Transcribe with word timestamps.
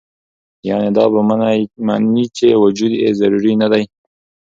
يعني 0.69 0.89
دا 0.97 1.03
به 1.13 1.19
مني 1.87 2.25
چې 2.37 2.47
وجود 2.63 2.91
ئې 3.01 3.09
ضروري 3.19 3.53
نۀ 3.61 3.67
دے 3.73 3.83